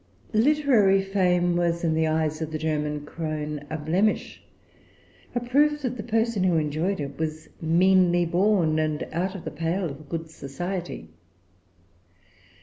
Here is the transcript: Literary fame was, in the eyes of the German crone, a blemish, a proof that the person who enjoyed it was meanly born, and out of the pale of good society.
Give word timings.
Literary 0.33 1.03
fame 1.03 1.55
was, 1.55 1.83
in 1.83 1.93
the 1.93 2.07
eyes 2.07 2.41
of 2.41 2.51
the 2.51 2.57
German 2.57 3.05
crone, 3.05 3.63
a 3.69 3.77
blemish, 3.77 4.41
a 5.35 5.39
proof 5.39 5.83
that 5.83 5.95
the 5.95 6.01
person 6.01 6.43
who 6.43 6.57
enjoyed 6.57 6.99
it 6.99 7.19
was 7.19 7.49
meanly 7.61 8.25
born, 8.25 8.79
and 8.79 9.03
out 9.11 9.35
of 9.35 9.45
the 9.45 9.51
pale 9.51 9.85
of 9.85 10.09
good 10.09 10.31
society. 10.31 11.07